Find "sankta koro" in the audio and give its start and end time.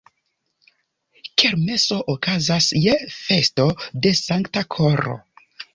4.27-5.21